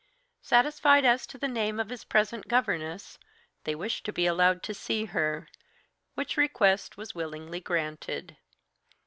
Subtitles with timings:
[0.41, 3.19] Satisfied as to the name of his present governess,
[3.65, 5.47] they wished to be allowed to see her,
[6.15, 8.35] which request was willingly granted.